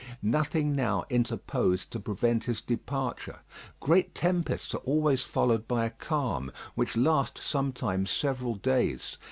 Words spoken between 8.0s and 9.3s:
several days.